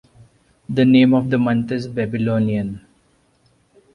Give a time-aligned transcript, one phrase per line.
[0.67, 2.83] The name of the month is Babylonian.